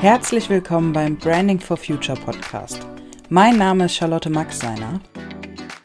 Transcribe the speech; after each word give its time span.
Herzlich 0.00 0.48
willkommen 0.48 0.92
beim 0.92 1.16
Branding 1.16 1.58
for 1.58 1.76
Future 1.76 2.16
Podcast. 2.16 2.86
Mein 3.30 3.58
Name 3.58 3.86
ist 3.86 3.96
Charlotte 3.96 4.30
Maxseiner 4.30 5.00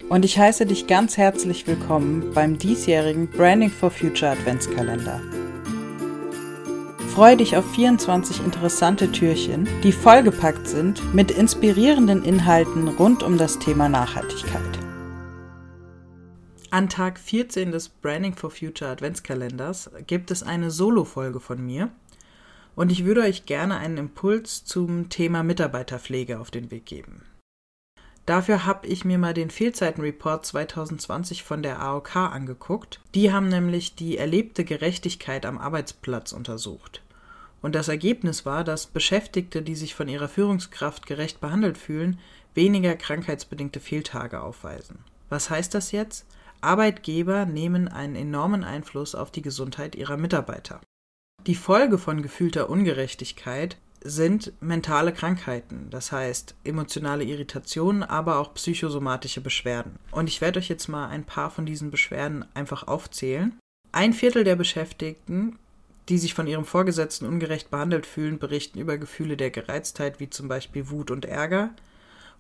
und 0.08 0.24
ich 0.24 0.38
heiße 0.38 0.68
dich 0.68 0.86
ganz 0.86 1.18
herzlich 1.18 1.66
willkommen 1.66 2.32
beim 2.32 2.60
diesjährigen 2.60 3.28
Branding 3.28 3.72
for 3.72 3.90
Future 3.90 4.34
Adventskalender. 4.34 5.20
Freue 7.16 7.38
dich 7.38 7.58
auf 7.58 7.66
24 7.74 8.46
interessante 8.46 9.12
Türchen, 9.12 9.68
die 9.82 9.92
vollgepackt 9.92 10.68
sind 10.68 11.16
mit 11.16 11.32
inspirierenden 11.32 12.24
Inhalten 12.24 12.90
rund 12.90 13.24
um 13.24 13.40
das 13.40 13.58
Thema 13.58 13.90
Nachhaltigkeit. 13.90 14.62
An 16.70 16.88
Tag 16.88 17.18
14 17.18 17.72
des 17.72 17.90
Branding 17.90 18.36
for 18.36 18.52
Future 18.52 18.92
Adventskalenders 18.92 19.90
gibt 20.06 20.30
es 20.30 20.44
eine 20.44 20.70
Solo-Folge 20.70 21.40
von 21.40 21.66
mir 21.66 21.90
und 22.76 22.92
ich 22.92 23.06
würde 23.06 23.22
euch 23.22 23.46
gerne 23.46 23.78
einen 23.78 23.98
Impuls 23.98 24.66
zum 24.66 25.10
Thema 25.10 25.44
Mitarbeiterpflege 25.44 26.40
auf 26.40 26.52
den 26.52 26.72
Weg 26.72 26.86
geben. 26.86 27.24
Dafür 28.26 28.66
habe 28.66 28.88
ich 28.88 29.04
mir 29.04 29.18
mal 29.18 29.34
den 29.34 29.50
Fehlzeitenreport 29.50 30.46
2020 30.46 31.44
von 31.44 31.62
der 31.62 31.82
AOK 31.82 32.16
angeguckt. 32.16 33.02
Die 33.14 33.34
haben 33.34 33.50
nämlich 33.50 33.96
die 33.96 34.18
erlebte 34.18 34.64
Gerechtigkeit 34.64 35.46
am 35.46 35.58
Arbeitsplatz 35.58 36.32
untersucht. 36.32 37.02
Und 37.62 37.76
das 37.76 37.90
Ergebnis 37.90 38.46
war, 38.46 38.64
dass 38.64 38.88
Beschäftigte, 38.88 39.62
die 39.62 39.76
sich 39.76 39.94
von 39.94 40.08
ihrer 40.08 40.30
Führungskraft 40.30 41.06
gerecht 41.06 41.42
behandelt 41.42 41.78
fühlen, 41.78 42.20
weniger 42.54 42.96
krankheitsbedingte 42.96 43.80
Fehltage 43.80 44.42
aufweisen. 44.42 45.00
Was 45.30 45.50
heißt 45.50 45.74
das 45.74 45.92
jetzt? 45.92 46.26
Arbeitgeber 46.62 47.46
nehmen 47.46 47.90
einen 47.90 48.16
enormen 48.16 48.64
Einfluss 48.64 49.16
auf 49.16 49.32
die 49.32 49.42
Gesundheit 49.42 49.96
ihrer 49.96 50.16
Mitarbeiter. 50.16 50.80
Die 51.46 51.56
Folge 51.56 51.98
von 51.98 52.22
gefühlter 52.22 52.70
Ungerechtigkeit 52.70 53.76
sind 54.02 54.54
mentale 54.62 55.12
Krankheiten, 55.12 55.88
das 55.90 56.14
heißt 56.14 56.56
emotionale 56.64 57.26
Irritationen, 57.26 58.02
aber 58.02 58.38
auch 58.38 58.54
psychosomatische 58.54 59.42
Beschwerden. 59.42 60.00
Und 60.12 60.30
ich 60.30 60.40
werde 60.40 60.60
euch 60.60 60.70
jetzt 60.70 60.88
mal 60.88 61.08
ein 61.08 61.26
paar 61.26 61.52
von 61.52 61.66
diesen 61.66 61.92
Beschwerden 61.92 62.46
einfach 62.54 62.88
aufzählen. 62.88 63.60
Ein 63.92 64.14
Viertel 64.14 64.46
der 64.46 64.56
Beschäftigten, 64.56 65.60
die 66.08 66.18
sich 66.18 66.34
von 66.34 66.48
ihrem 66.48 66.64
Vorgesetzten 66.64 67.26
ungerecht 67.26 67.70
behandelt 67.70 68.06
fühlen, 68.06 68.40
berichten 68.40 68.80
über 68.80 68.98
Gefühle 68.98 69.36
der 69.36 69.52
Gereiztheit, 69.52 70.22
wie 70.22 70.30
zum 70.30 70.48
Beispiel 70.48 70.90
Wut 70.90 71.12
und 71.12 71.26
Ärger. 71.26 71.72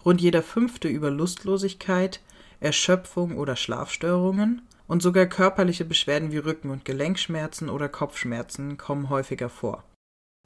Rund 0.05 0.21
jeder 0.21 0.43
fünfte 0.43 0.87
über 0.87 1.11
Lustlosigkeit, 1.11 2.21
Erschöpfung 2.63 3.37
oder 3.37 3.55
Schlafstörungen. 3.55 4.61
Und 4.87 5.01
sogar 5.01 5.25
körperliche 5.25 5.85
Beschwerden 5.85 6.31
wie 6.31 6.37
Rücken- 6.37 6.69
und 6.69 6.85
Gelenkschmerzen 6.85 7.69
oder 7.69 7.87
Kopfschmerzen 7.89 8.77
kommen 8.77 9.09
häufiger 9.09 9.49
vor. 9.49 9.83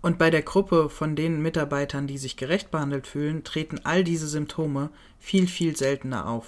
Und 0.02 0.20
bei 0.20 0.30
der 0.30 0.44
Gruppe 0.44 0.90
von 0.90 1.16
den 1.16 1.42
Mitarbeitern, 1.42 2.06
die 2.08 2.20
sich 2.20 2.38
gerecht 2.38 2.70
behandelt 2.70 3.08
fühlen, 3.08 3.44
treten 3.44 3.82
all 3.84 4.04
diese 4.04 4.28
Symptome 4.28 4.90
viel, 5.20 5.48
viel 5.48 5.76
seltener 5.76 6.28
auf. 6.28 6.48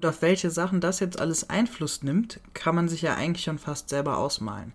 Und 0.00 0.08
auf 0.08 0.22
welche 0.22 0.50
Sachen 0.50 0.80
das 0.80 1.00
jetzt 1.00 1.20
alles 1.20 1.50
Einfluss 1.50 2.02
nimmt, 2.02 2.40
kann 2.54 2.74
man 2.74 2.88
sich 2.88 3.02
ja 3.02 3.14
eigentlich 3.14 3.44
schon 3.44 3.58
fast 3.58 3.90
selber 3.90 4.16
ausmalen. 4.18 4.72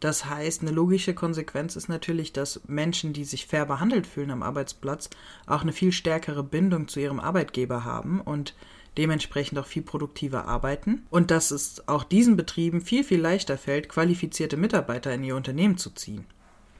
Das 0.00 0.26
heißt, 0.26 0.62
eine 0.62 0.70
logische 0.70 1.14
Konsequenz 1.14 1.74
ist 1.74 1.88
natürlich, 1.88 2.32
dass 2.32 2.60
Menschen, 2.68 3.12
die 3.12 3.24
sich 3.24 3.46
fair 3.46 3.66
behandelt 3.66 4.06
fühlen 4.06 4.30
am 4.30 4.42
Arbeitsplatz, 4.42 5.10
auch 5.46 5.62
eine 5.62 5.72
viel 5.72 5.92
stärkere 5.92 6.44
Bindung 6.44 6.86
zu 6.86 7.00
ihrem 7.00 7.18
Arbeitgeber 7.18 7.84
haben 7.84 8.20
und 8.20 8.54
dementsprechend 8.98 9.58
auch 9.58 9.66
viel 9.66 9.82
produktiver 9.82 10.46
arbeiten 10.46 11.06
und 11.08 11.30
dass 11.30 11.50
es 11.50 11.86
auch 11.88 12.04
diesen 12.04 12.36
Betrieben 12.36 12.80
viel, 12.80 13.04
viel 13.04 13.20
leichter 13.20 13.56
fällt, 13.56 13.88
qualifizierte 13.88 14.56
Mitarbeiter 14.56 15.14
in 15.14 15.24
ihr 15.24 15.36
Unternehmen 15.36 15.78
zu 15.78 15.90
ziehen. 15.90 16.26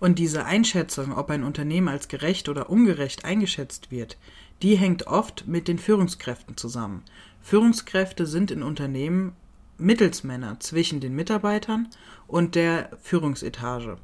Und 0.00 0.19
diese 0.19 0.44
Einschätzung, 0.44 1.16
ob 1.16 1.30
ein 1.30 1.44
Unternehmen 1.44 1.88
als 1.88 2.08
gerecht 2.08 2.48
oder 2.48 2.70
ungerecht 2.70 3.25
eingeschätzt 3.25 3.91
wird, 3.91 4.19
die 4.62 4.77
hängt 4.77 5.06
oft 5.06 5.47
mit 5.47 5.69
den 5.69 5.78
Führungskräften 5.78 6.56
zusammen. 6.56 7.02
Führungskräfte 7.41 8.27
sind 8.27 8.50
in 8.50 8.62
Unternehmen 8.62 9.32
Mittelsmänner 9.78 10.59
zwischen 10.60 11.00
den 11.00 11.14
Mitarbeitern 11.14 11.88
und 12.26 12.56
der 12.56 12.91
Führungsetage. 13.00 13.98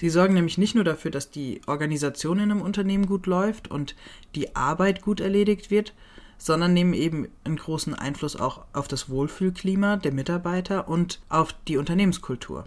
Sie 0.00 0.10
sorgen 0.10 0.34
nämlich 0.34 0.58
nicht 0.58 0.74
nur 0.74 0.84
dafür, 0.84 1.10
dass 1.10 1.30
die 1.30 1.60
Organisation 1.66 2.38
in 2.38 2.50
einem 2.50 2.62
Unternehmen 2.62 3.06
gut 3.06 3.26
läuft 3.26 3.70
und 3.70 3.94
die 4.34 4.54
Arbeit 4.56 5.02
gut 5.02 5.20
erledigt 5.20 5.70
wird, 5.70 5.94
sondern 6.38 6.72
nehmen 6.72 6.94
eben 6.94 7.28
einen 7.44 7.56
großen 7.56 7.94
Einfluss 7.94 8.36
auch 8.36 8.64
auf 8.72 8.88
das 8.88 9.08
Wohlfühlklima 9.08 9.96
der 9.96 10.12
Mitarbeiter 10.12 10.88
und 10.88 11.20
auf 11.28 11.54
die 11.68 11.76
Unternehmenskultur. 11.76 12.66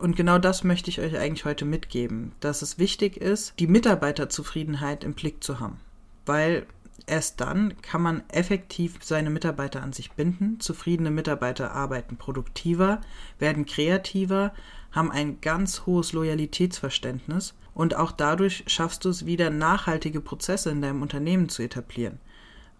Und 0.00 0.16
genau 0.16 0.38
das 0.38 0.64
möchte 0.64 0.90
ich 0.90 1.00
euch 1.00 1.16
eigentlich 1.16 1.44
heute 1.44 1.64
mitgeben, 1.64 2.32
dass 2.40 2.62
es 2.62 2.78
wichtig 2.78 3.16
ist, 3.16 3.54
die 3.58 3.66
Mitarbeiterzufriedenheit 3.66 5.04
im 5.04 5.14
Blick 5.14 5.44
zu 5.44 5.60
haben. 5.60 5.80
Weil 6.26 6.66
erst 7.06 7.40
dann 7.40 7.80
kann 7.80 8.02
man 8.02 8.22
effektiv 8.28 8.98
seine 9.02 9.30
Mitarbeiter 9.30 9.82
an 9.82 9.92
sich 9.92 10.12
binden. 10.12 10.58
Zufriedene 10.60 11.10
Mitarbeiter 11.10 11.72
arbeiten 11.72 12.16
produktiver, 12.16 13.00
werden 13.38 13.66
kreativer, 13.66 14.52
haben 14.90 15.10
ein 15.10 15.40
ganz 15.40 15.86
hohes 15.86 16.12
Loyalitätsverständnis 16.12 17.54
und 17.72 17.96
auch 17.96 18.12
dadurch 18.12 18.64
schaffst 18.66 19.04
du 19.04 19.08
es 19.08 19.26
wieder, 19.26 19.50
nachhaltige 19.50 20.20
Prozesse 20.20 20.70
in 20.70 20.82
deinem 20.82 21.02
Unternehmen 21.02 21.48
zu 21.48 21.62
etablieren 21.62 22.18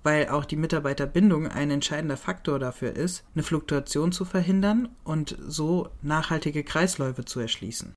weil 0.04 0.28
auch 0.28 0.44
die 0.44 0.56
Mitarbeiterbindung 0.56 1.48
ein 1.48 1.72
entscheidender 1.72 2.16
Faktor 2.16 2.60
dafür 2.60 2.94
ist, 2.94 3.24
eine 3.34 3.42
Fluktuation 3.42 4.12
zu 4.12 4.24
verhindern 4.24 4.90
und 5.02 5.36
so 5.44 5.88
nachhaltige 6.02 6.62
Kreisläufe 6.62 7.24
zu 7.24 7.40
erschließen. 7.40 7.94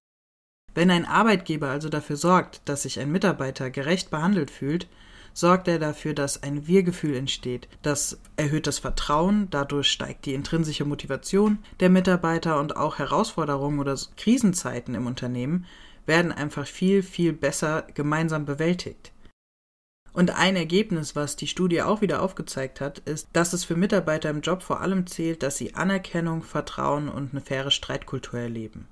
Wenn 0.73 0.90
ein 0.90 1.06
Arbeitgeber 1.06 1.69
also 1.69 1.90
dafür 1.90 2.16
sorgt, 2.16 2.62
dass 2.66 2.84
sich 2.84 3.00
ein 3.00 3.12
Mitarbeiter 3.12 3.69
gerecht 3.69 4.09
behandelt 4.09 4.50
fühlt, 4.50 4.88
sorgt 5.34 5.67
er 5.67 5.79
dafür, 5.79 6.13
dass 6.13 6.41
ein 6.41 6.66
Wir-Gefühl 6.66 7.16
entsteht. 7.16 7.67
Das 7.84 8.19
erhöht 8.38 8.66
das 8.66 8.79
Vertrauen, 8.79 9.50
dadurch 9.51 9.88
steigt 9.88 10.25
die 10.25 10.34
intrinsische 10.34 10.85
Motivation 10.85 11.59
der 11.79 11.90
Mitarbeiter 11.90 12.59
und 12.59 12.75
auch 12.75 12.97
Herausforderungen 12.97 13.79
oder 13.79 13.96
Krisenzeiten 14.16 14.96
im 14.96 15.06
Unternehmen 15.06 15.66
werden 16.07 16.31
einfach 16.31 16.66
viel, 16.66 17.03
viel 17.03 17.34
besser 17.34 17.85
gemeinsam 17.94 18.46
bewältigt. 18.46 19.12
Und 20.17 20.31
ein 20.31 20.55
Ergebnis, 20.55 21.16
was 21.16 21.35
die 21.35 21.45
Studie 21.45 21.83
auch 21.83 22.01
wieder 22.01 22.23
aufgezeigt 22.23 22.81
hat, 22.81 22.97
ist, 22.97 23.29
dass 23.33 23.53
es 23.53 23.66
für 23.66 23.75
Mitarbeiter 23.75 24.31
im 24.31 24.41
Job 24.41 24.63
vor 24.63 24.81
allem 24.81 25.05
zählt, 25.05 25.44
dass 25.44 25.57
sie 25.57 25.75
Anerkennung, 25.75 26.41
Vertrauen 26.41 27.07
und 27.07 27.33
eine 27.33 27.41
faire 27.41 27.69
Streitkultur 27.69 28.39
erleben. 28.39 28.88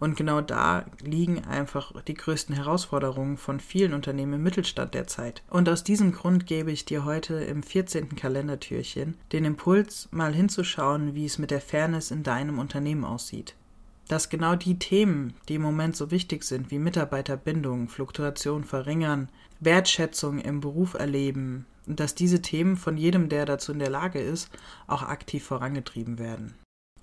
Und 0.00 0.16
genau 0.16 0.40
da 0.40 0.84
liegen 1.00 1.44
einfach 1.44 1.92
die 2.02 2.14
größten 2.14 2.56
Herausforderungen 2.56 3.36
von 3.36 3.60
vielen 3.60 3.94
Unternehmen 3.94 4.32
im 4.32 4.42
Mittelstand 4.42 4.94
derzeit. 4.94 5.44
Und 5.50 5.68
aus 5.68 5.84
diesem 5.84 6.10
Grund 6.10 6.46
gebe 6.46 6.72
ich 6.72 6.84
dir 6.84 7.04
heute 7.04 7.34
im 7.34 7.62
14. 7.62 8.16
Kalendertürchen 8.16 9.16
den 9.30 9.44
Impuls, 9.44 10.08
mal 10.10 10.34
hinzuschauen, 10.34 11.14
wie 11.14 11.26
es 11.26 11.38
mit 11.38 11.52
der 11.52 11.60
Fairness 11.60 12.10
in 12.10 12.24
deinem 12.24 12.58
Unternehmen 12.58 13.04
aussieht 13.04 13.54
dass 14.08 14.28
genau 14.28 14.54
die 14.54 14.78
Themen, 14.78 15.34
die 15.48 15.56
im 15.56 15.62
Moment 15.62 15.96
so 15.96 16.10
wichtig 16.10 16.44
sind, 16.44 16.70
wie 16.70 16.78
Mitarbeiterbindung, 16.78 17.88
Fluktuation 17.88 18.64
verringern, 18.64 19.28
Wertschätzung 19.60 20.38
im 20.38 20.60
Beruf 20.60 20.94
erleben, 20.94 21.66
und 21.86 22.00
dass 22.00 22.14
diese 22.14 22.42
Themen 22.42 22.76
von 22.76 22.96
jedem, 22.96 23.28
der 23.28 23.46
dazu 23.46 23.72
in 23.72 23.78
der 23.78 23.90
Lage 23.90 24.18
ist, 24.18 24.50
auch 24.86 25.02
aktiv 25.02 25.44
vorangetrieben 25.44 26.18
werden. 26.18 26.54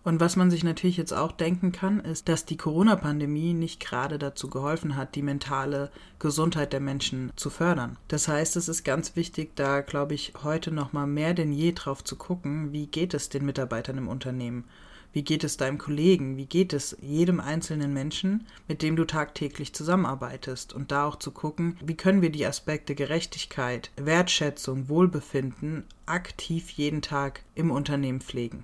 Und 0.04 0.20
was 0.20 0.36
man 0.36 0.52
sich 0.52 0.66
natürlich 0.66 0.98
jetzt 0.98 1.14
auch 1.14 1.32
denken 1.32 1.72
kann, 1.72 2.02
ist, 2.02 2.28
dass 2.28 2.44
die 2.44 2.58
Corona-Pandemie 2.58 3.54
nicht 3.54 3.80
gerade 3.80 4.20
dazu 4.20 4.50
geholfen 4.50 4.98
hat, 4.98 5.16
die 5.16 5.22
mentale 5.22 5.92
Gesundheit 6.20 6.74
der 6.74 6.82
Menschen 6.82 7.32
zu 7.38 7.50
fördern. 7.50 7.98
Das 8.10 8.28
heißt, 8.28 8.58
es 8.58 8.68
ist 8.68 8.84
ganz 8.84 9.16
wichtig, 9.16 9.56
da 9.56 9.80
glaube 9.80 10.14
ich 10.14 10.34
heute 10.44 10.72
noch 10.72 10.92
mal 10.92 11.08
mehr 11.08 11.34
denn 11.34 11.54
je 11.54 11.72
drauf 11.72 12.04
zu 12.04 12.18
gucken, 12.18 12.74
wie 12.74 12.88
geht 12.88 13.14
es 13.14 13.30
den 13.30 13.46
Mitarbeitern 13.46 13.98
im 13.98 14.10
Unternehmen 14.10 14.66
wie 15.14 15.24
geht 15.24 15.44
es 15.44 15.58
deinem 15.58 15.78
Kollegen? 15.78 16.38
Wie 16.38 16.48
geht 16.48 16.74
es 16.74 16.98
jedem 17.00 17.40
einzelnen 17.40 17.94
Menschen, 17.94 18.48
mit 18.68 18.82
dem 18.82 18.96
du 18.96 19.06
tagtäglich 19.06 19.74
zusammenarbeitest? 19.74 20.74
Und 20.74 20.92
da 20.92 21.06
auch 21.06 21.18
zu 21.18 21.32
gucken, 21.32 21.78
wie 21.86 21.96
können 21.96 22.22
wir 22.22 22.32
die 22.32 22.46
Aspekte 22.46 22.96
Gerechtigkeit, 22.96 23.92
Wertschätzung, 23.96 24.90
Wohlbefinden 24.90 25.86
aktiv 26.06 26.72
jeden 26.72 27.02
Tag 27.02 27.44
im 27.56 27.72
Unternehmen 27.72 28.22
pflegen. 28.22 28.64